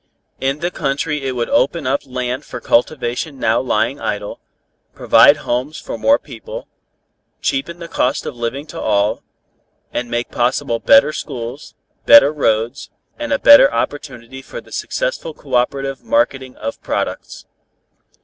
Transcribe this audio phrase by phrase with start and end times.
[0.39, 4.39] In the country it would open up land for cultivation now lying idle,
[4.95, 6.67] provide homes for more people,
[7.39, 9.21] cheapen the cost of living to all,
[9.93, 11.75] and make possible better schools,
[12.07, 17.45] better roads and a better opportunity for the successful cooperative marketing of products.